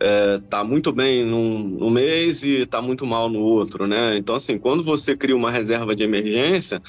é, 0.00 0.38
tá 0.50 0.64
muito 0.64 0.90
bem 0.90 1.24
num, 1.24 1.58
num 1.58 1.90
mês 1.90 2.42
e 2.42 2.66
tá 2.66 2.82
muito 2.82 3.06
mal 3.06 3.28
no 3.28 3.38
outro, 3.40 3.86
né? 3.86 4.16
Então, 4.16 4.34
assim, 4.34 4.58
quando 4.58 4.82
você 4.82 5.16
cria 5.16 5.36
uma 5.36 5.50
reserva 5.50 5.94
de 5.94 6.02
emergência, 6.02 6.82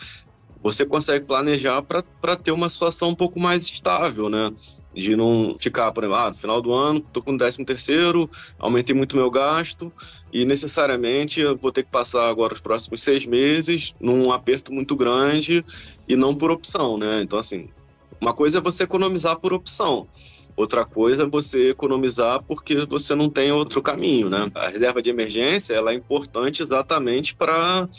você 0.64 0.86
consegue 0.86 1.26
planejar 1.26 1.82
para 1.82 2.36
ter 2.38 2.52
uma 2.52 2.70
situação 2.70 3.10
um 3.10 3.16
pouco 3.16 3.38
mais 3.38 3.64
estável, 3.64 4.30
né? 4.30 4.50
De 4.96 5.14
não 5.14 5.54
ficar, 5.60 5.92
por 5.92 6.06
exemplo, 6.06 6.22
ah, 6.22 6.30
no 6.30 6.36
final 6.36 6.62
do 6.62 6.72
ano, 6.72 7.02
tô 7.02 7.22
com 7.22 7.34
o 7.34 7.38
13 7.38 7.66
terceiro, 7.66 8.30
aumentei 8.58 8.96
muito 8.96 9.18
meu 9.18 9.30
gasto 9.30 9.92
e 10.32 10.46
necessariamente 10.46 11.42
eu 11.42 11.58
vou 11.58 11.72
ter 11.72 11.84
que 11.84 11.92
passar 11.92 12.30
agora 12.30 12.54
os 12.54 12.62
próximos 12.62 13.04
seis 13.04 13.26
meses 13.26 13.94
num 14.00 14.32
aperto 14.32 14.72
muito 14.72 14.96
grande 14.96 15.66
e 16.08 16.16
não 16.16 16.34
por 16.34 16.50
opção, 16.50 16.98
né? 16.98 17.22
Então, 17.22 17.38
assim, 17.38 17.68
uma 18.22 18.34
coisa 18.34 18.60
é 18.60 18.62
você 18.62 18.84
economizar 18.84 19.38
por 19.40 19.52
opção. 19.52 20.08
Outra 20.56 20.86
coisa 20.86 21.24
é 21.24 21.26
você 21.26 21.72
economizar 21.72 22.42
porque 22.44 22.86
você 22.86 23.16
não 23.16 23.30
tem 23.30 23.52
outro 23.52 23.82
caminho, 23.82 24.30
né? 24.30 24.50
A 24.54 24.70
reserva 24.70 25.02
de 25.02 25.10
emergência 25.10 25.74
ela 25.74 25.92
é 25.92 25.96
importante 25.96 26.62
exatamente 26.64 27.36
para 27.36 27.90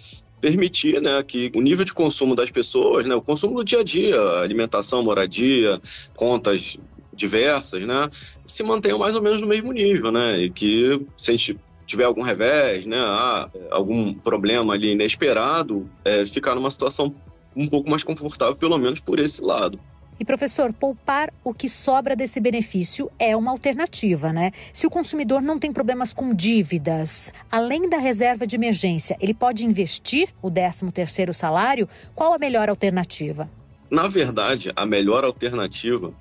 permitir 0.45 1.01
né, 1.01 1.23
que 1.23 1.51
o 1.57 1.63
nível 1.63 1.87
de 1.87 1.95
consumo 1.95 2.35
das 2.35 2.51
pessoas, 2.51 3.07
né, 3.07 3.15
o 3.15 3.23
consumo 3.23 3.57
do 3.57 3.65
dia 3.65 3.81
a 3.81 3.83
dia, 3.83 4.21
alimentação, 4.43 5.03
moradia, 5.03 5.81
contas 6.15 6.77
diversas, 7.15 7.83
né, 7.87 8.11
se 8.45 8.63
mantenham 8.63 8.99
mais 8.99 9.15
ou 9.15 9.23
menos 9.23 9.41
no 9.41 9.47
mesmo 9.47 9.73
nível, 9.73 10.13
né, 10.13 10.43
e 10.43 10.51
que 10.51 11.01
se 11.17 11.31
a 11.31 11.35
gente 11.35 11.59
tiver 11.87 12.05
algum 12.05 12.21
revés, 12.21 12.85
né, 12.85 12.99
ah, 12.99 13.49
algum 13.71 14.13
problema 14.13 14.75
ali 14.75 14.93
inesperado, 14.93 15.89
é, 16.05 16.27
ficar 16.27 16.55
numa 16.55 16.71
situação 16.71 17.15
um 17.57 17.67
pouco 17.67 17.89
mais 17.89 18.05
confortável, 18.05 18.55
pelo 18.55 18.77
menos 18.77 19.01
por 19.01 19.19
esse 19.19 19.43
lado. 19.43 19.81
E 20.18 20.25
professor, 20.25 20.73
poupar 20.73 21.33
o 21.42 21.52
que 21.52 21.68
sobra 21.68 22.14
desse 22.14 22.38
benefício 22.38 23.11
é 23.18 23.37
uma 23.37 23.50
alternativa, 23.50 24.33
né? 24.33 24.52
Se 24.73 24.87
o 24.87 24.90
consumidor 24.90 25.42
não 25.42 25.59
tem 25.59 25.73
problemas 25.73 26.12
com 26.12 26.33
dívidas, 26.33 27.33
além 27.50 27.88
da 27.88 27.99
reserva 27.99 28.47
de 28.47 28.54
emergência, 28.54 29.16
ele 29.21 29.35
pode 29.35 29.66
investir 29.66 30.28
o 30.40 30.50
13º 30.50 31.33
salário? 31.33 31.88
Qual 32.14 32.33
a 32.33 32.38
melhor 32.38 32.68
alternativa? 32.68 33.50
Na 33.90 34.06
verdade, 34.06 34.73
a 34.76 34.87
melhor 34.87 35.25
alternativa 35.25 36.12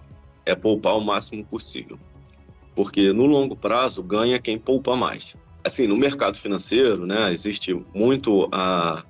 é 0.45 0.55
poupar 0.55 0.97
o 0.97 1.01
máximo 1.01 1.43
possível. 1.45 1.97
Porque 2.75 3.13
no 3.13 3.25
longo 3.25 3.55
prazo 3.55 4.01
ganha 4.01 4.39
quem 4.39 4.57
poupa 4.57 4.95
mais. 4.95 5.35
Assim, 5.63 5.88
no 5.88 5.95
mercado 5.95 6.38
financeiro, 6.38 7.05
né, 7.05 7.31
existe 7.31 7.73
muito 7.93 8.50
a 8.51 9.03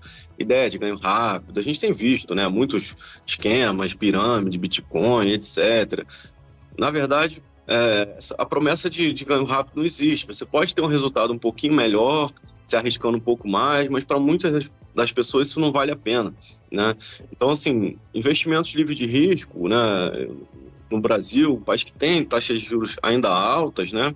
ideia 0.44 0.70
de 0.70 0.78
ganho 0.78 0.96
rápido. 0.96 1.60
A 1.60 1.64
gente 1.64 1.80
tem 1.80 1.92
visto, 1.92 2.36
né, 2.36 2.48
muitos 2.48 2.96
esquemas, 3.26 3.94
pirâmide, 3.94 4.58
Bitcoin, 4.58 5.30
etc. 5.30 6.06
Na 6.78 6.92
verdade, 6.92 7.42
é, 7.68 8.18
a 8.38 8.46
promessa 8.46 8.90
de, 8.90 9.14
de, 9.14 9.26
ganho 9.26 9.46
rápido 9.46 9.78
não 9.78 9.86
existe. 9.86 10.28
Você 10.28 10.46
pode 10.46 10.76
ter 10.76 10.82
um 10.82 10.88
resultado 10.88 11.34
um 11.34 11.38
pouquinho 11.38 11.74
melhor, 11.74 12.30
se 12.68 12.76
arriscando 12.76 13.18
um 13.18 13.22
pouco 13.22 13.48
mais, 13.48 13.90
mas 13.90 14.04
para 14.04 14.20
muitas 14.20 14.70
das 14.94 15.12
pessoas 15.12 15.48
isso 15.48 15.60
não 15.60 15.72
vale 15.72 15.92
a 15.92 15.96
pena, 15.96 16.34
né? 16.72 16.96
Então, 17.32 17.50
assim, 17.50 17.98
investimentos 18.14 18.74
livres 18.74 18.98
de 18.98 19.06
risco, 19.06 19.68
né? 19.68 19.78
No 20.92 21.00
Brasil, 21.00 21.62
país 21.66 21.84
que 21.84 21.92
tem 21.92 22.24
taxas 22.24 22.60
de 22.60 22.66
juros 22.66 22.98
ainda 23.02 23.30
altas, 23.30 23.92
né? 23.92 24.14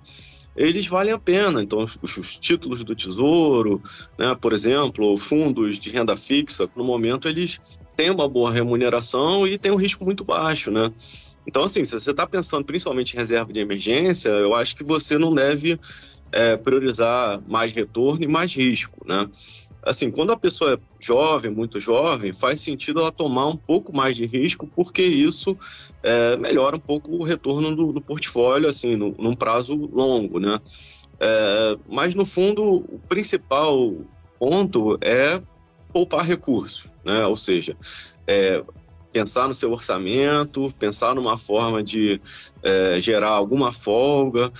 Eles 0.58 0.86
valem 0.86 1.14
a 1.14 1.18
pena. 1.18 1.62
Então, 1.62 1.86
os, 2.02 2.16
os 2.16 2.36
títulos 2.36 2.82
do 2.82 2.94
Tesouro, 2.94 3.80
né, 4.18 4.36
por 4.40 4.52
exemplo, 4.52 5.16
fundos 5.16 5.78
de 5.78 5.90
renda 5.90 6.16
fixa, 6.16 6.68
no 6.74 6.84
momento 6.84 7.28
eles 7.28 7.60
têm 7.96 8.10
uma 8.10 8.28
boa 8.28 8.52
remuneração 8.52 9.46
e 9.46 9.56
têm 9.56 9.72
um 9.72 9.76
risco 9.76 10.04
muito 10.04 10.24
baixo, 10.24 10.70
né? 10.70 10.92
Então, 11.46 11.64
assim, 11.64 11.84
se 11.84 11.92
você 11.92 12.10
está 12.10 12.26
pensando 12.26 12.64
principalmente 12.64 13.14
em 13.14 13.18
reserva 13.18 13.52
de 13.52 13.60
emergência, 13.60 14.28
eu 14.28 14.54
acho 14.54 14.76
que 14.76 14.84
você 14.84 15.16
não 15.16 15.32
deve 15.32 15.80
é, 16.30 16.56
priorizar 16.56 17.40
mais 17.46 17.72
retorno 17.72 18.22
e 18.22 18.28
mais 18.28 18.54
risco, 18.54 19.06
né? 19.06 19.26
Assim, 19.82 20.10
quando 20.10 20.32
a 20.32 20.36
pessoa 20.36 20.74
é 20.74 20.78
jovem, 21.00 21.50
muito 21.50 21.80
jovem, 21.80 22.32
faz 22.32 22.60
sentido 22.60 23.00
ela 23.00 23.12
tomar 23.12 23.46
um 23.46 23.56
pouco 23.56 23.94
mais 23.94 24.16
de 24.16 24.26
risco, 24.26 24.66
porque 24.66 25.02
isso 25.02 25.56
é, 26.02 26.36
melhora 26.36 26.76
um 26.76 26.80
pouco 26.80 27.12
o 27.12 27.22
retorno 27.22 27.74
do, 27.74 27.92
do 27.92 28.00
portfólio, 28.00 28.68
assim, 28.68 28.96
no, 28.96 29.14
num 29.18 29.34
prazo 29.34 29.74
longo, 29.74 30.38
né? 30.38 30.60
É, 31.20 31.76
mas, 31.88 32.14
no 32.14 32.24
fundo, 32.24 32.62
o 32.76 33.00
principal 33.08 33.96
ponto 34.38 34.98
é 35.00 35.40
poupar 35.92 36.24
recursos, 36.24 36.90
né? 37.04 37.26
Ou 37.26 37.36
seja, 37.36 37.76
é, 38.26 38.62
pensar 39.12 39.48
no 39.48 39.54
seu 39.54 39.72
orçamento, 39.72 40.72
pensar 40.78 41.14
numa 41.14 41.36
forma 41.36 41.82
de 41.82 42.20
é, 42.62 43.00
gerar 43.00 43.30
alguma 43.30 43.72
folga, 43.72 44.52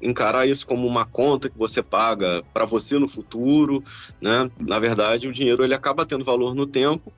encarar 0.00 0.46
isso 0.46 0.66
como 0.66 0.86
uma 0.86 1.06
conta 1.06 1.48
que 1.48 1.58
você 1.58 1.82
paga 1.82 2.42
para 2.52 2.64
você 2.64 2.98
no 2.98 3.08
futuro, 3.08 3.82
né? 4.20 4.50
Na 4.60 4.78
verdade, 4.78 5.28
o 5.28 5.32
dinheiro 5.32 5.64
ele 5.64 5.74
acaba 5.74 6.06
tendo 6.06 6.24
valor 6.24 6.54
no 6.54 6.66
tempo 6.66 7.12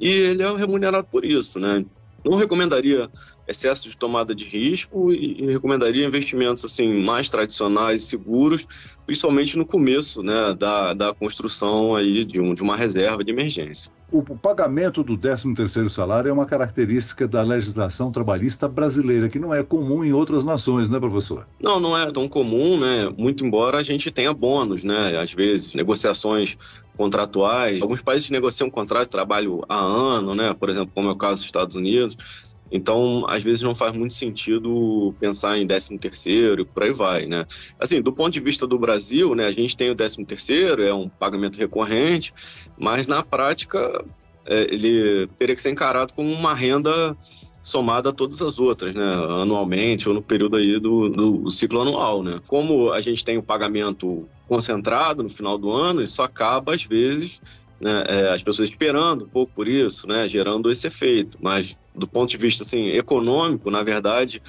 e 0.00 0.08
ele 0.08 0.42
é 0.42 0.56
remunerado 0.56 1.06
por 1.10 1.24
isso, 1.24 1.58
né? 1.60 1.84
Não 2.24 2.36
recomendaria 2.36 3.10
excesso 3.52 3.88
de 3.88 3.96
tomada 3.96 4.34
de 4.34 4.44
risco 4.44 5.12
e 5.12 5.46
recomendaria 5.46 6.04
investimentos 6.04 6.64
assim 6.64 7.02
mais 7.02 7.28
tradicionais 7.28 8.02
e 8.02 8.06
seguros, 8.06 8.66
principalmente 9.06 9.56
no 9.56 9.64
começo 9.64 10.22
né, 10.22 10.54
da, 10.58 10.92
da 10.92 11.14
construção 11.14 11.94
aí 11.94 12.24
de, 12.24 12.40
um, 12.40 12.54
de 12.54 12.62
uma 12.62 12.76
reserva 12.76 13.22
de 13.22 13.30
emergência. 13.30 13.92
O 14.12 14.22
pagamento 14.22 15.02
do 15.02 15.16
13º 15.16 15.88
salário 15.88 16.28
é 16.28 16.32
uma 16.32 16.44
característica 16.44 17.26
da 17.26 17.42
legislação 17.42 18.12
trabalhista 18.12 18.68
brasileira, 18.68 19.26
que 19.26 19.38
não 19.38 19.54
é 19.54 19.62
comum 19.62 20.04
em 20.04 20.12
outras 20.12 20.44
nações, 20.44 20.90
né, 20.90 21.00
professor? 21.00 21.48
Não, 21.58 21.80
não 21.80 21.96
é 21.96 22.10
tão 22.12 22.28
comum, 22.28 22.78
né? 22.78 23.10
Muito 23.16 23.42
embora 23.42 23.78
a 23.78 23.82
gente 23.82 24.10
tenha 24.10 24.34
bônus, 24.34 24.84
né? 24.84 25.18
Às 25.18 25.32
vezes, 25.32 25.72
negociações 25.72 26.58
contratuais. 26.94 27.80
Alguns 27.80 28.02
países 28.02 28.28
negociam 28.28 28.68
contrato 28.68 29.04
de 29.04 29.12
trabalho 29.12 29.64
há 29.66 29.80
ano, 29.80 30.34
né? 30.34 30.52
Por 30.52 30.68
exemplo, 30.68 30.92
como 30.94 31.08
é 31.08 31.12
o 31.12 31.16
caso 31.16 31.36
dos 31.36 31.46
Estados 31.46 31.74
Unidos. 31.74 32.51
Então, 32.72 33.26
às 33.28 33.42
vezes 33.42 33.60
não 33.60 33.74
faz 33.74 33.94
muito 33.94 34.14
sentido 34.14 35.14
pensar 35.20 35.58
em 35.58 35.66
13 35.66 35.98
terceiro 35.98 36.64
por 36.64 36.82
aí 36.82 36.92
vai, 36.92 37.26
né? 37.26 37.44
Assim, 37.78 38.00
do 38.00 38.12
ponto 38.12 38.32
de 38.32 38.40
vista 38.40 38.66
do 38.66 38.78
Brasil, 38.78 39.34
né, 39.34 39.44
a 39.44 39.52
gente 39.52 39.76
tem 39.76 39.90
o 39.90 39.94
13 39.94 40.24
terceiro, 40.24 40.82
é 40.82 40.94
um 40.94 41.08
pagamento 41.08 41.58
recorrente, 41.58 42.32
mas 42.78 43.06
na 43.06 43.22
prática 43.22 44.02
é, 44.46 44.62
ele 44.72 45.26
teria 45.38 45.54
que 45.54 45.60
ser 45.60 45.70
encarado 45.70 46.14
como 46.14 46.32
uma 46.32 46.54
renda 46.54 47.14
somada 47.62 48.08
a 48.08 48.12
todas 48.12 48.42
as 48.42 48.58
outras, 48.58 48.94
né, 48.94 49.04
anualmente 49.40 50.08
ou 50.08 50.14
no 50.14 50.22
período 50.22 50.56
aí 50.56 50.80
do, 50.80 51.08
do 51.08 51.50
ciclo 51.50 51.82
anual, 51.82 52.22
né. 52.22 52.40
Como 52.48 52.90
a 52.90 53.00
gente 53.00 53.24
tem 53.24 53.36
o 53.36 53.42
pagamento 53.42 54.26
concentrado 54.48 55.22
no 55.22 55.28
final 55.28 55.56
do 55.56 55.70
ano, 55.70 56.02
isso 56.02 56.22
acaba, 56.22 56.74
às 56.74 56.84
vezes, 56.84 57.40
né, 57.82 58.04
é, 58.06 58.32
as 58.32 58.42
pessoas 58.42 58.70
esperando 58.70 59.24
um 59.24 59.28
pouco 59.28 59.52
por 59.52 59.66
isso, 59.66 60.06
né, 60.06 60.28
gerando 60.28 60.70
esse 60.70 60.86
efeito. 60.86 61.36
Mas 61.40 61.76
do 61.94 62.06
ponto 62.06 62.30
de 62.30 62.36
vista 62.36 62.62
assim, 62.62 62.86
econômico, 62.86 63.70
na 63.70 63.82
verdade, 63.82 64.40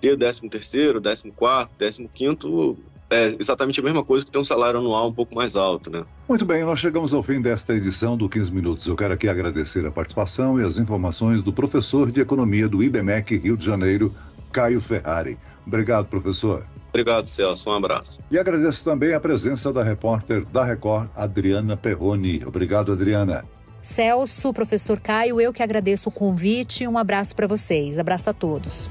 ter 0.00 0.16
13 0.16 0.48
terceiro, 0.48 1.00
14 1.00 1.30
quarto, 1.32 1.72
15 1.78 2.08
quinto 2.14 2.78
é 3.10 3.26
exatamente 3.38 3.80
a 3.80 3.82
mesma 3.82 4.04
coisa 4.04 4.24
que 4.24 4.30
ter 4.30 4.38
um 4.38 4.44
salário 4.44 4.80
anual 4.80 5.08
um 5.08 5.12
pouco 5.12 5.34
mais 5.34 5.56
alto, 5.56 5.90
né? 5.90 6.04
Muito 6.28 6.44
bem, 6.44 6.62
nós 6.62 6.78
chegamos 6.78 7.14
ao 7.14 7.22
fim 7.22 7.40
desta 7.40 7.74
edição 7.74 8.16
do 8.16 8.28
15 8.28 8.52
Minutos. 8.52 8.86
Eu 8.86 8.96
quero 8.96 9.14
aqui 9.14 9.28
agradecer 9.28 9.84
a 9.86 9.90
participação 9.90 10.60
e 10.60 10.64
as 10.64 10.76
informações 10.76 11.42
do 11.42 11.52
professor 11.52 12.10
de 12.10 12.20
Economia 12.20 12.68
do 12.68 12.82
IBMEC 12.82 13.36
Rio 13.38 13.56
de 13.56 13.64
Janeiro, 13.64 14.14
Caio 14.58 14.80
Ferrari. 14.80 15.38
Obrigado, 15.64 16.06
professor. 16.06 16.66
Obrigado, 16.88 17.26
Celso. 17.26 17.70
Um 17.70 17.74
abraço. 17.74 18.18
E 18.28 18.36
agradeço 18.36 18.84
também 18.84 19.14
a 19.14 19.20
presença 19.20 19.72
da 19.72 19.84
repórter 19.84 20.44
da 20.46 20.64
Record, 20.64 21.08
Adriana 21.14 21.76
Perroni. 21.76 22.42
Obrigado, 22.44 22.90
Adriana. 22.90 23.44
Celso, 23.80 24.52
professor 24.52 24.98
Caio, 24.98 25.40
eu 25.40 25.52
que 25.52 25.62
agradeço 25.62 26.08
o 26.08 26.12
convite. 26.12 26.88
Um 26.88 26.98
abraço 26.98 27.36
para 27.36 27.46
vocês. 27.46 28.00
Abraço 28.00 28.30
a 28.30 28.32
todos. 28.32 28.90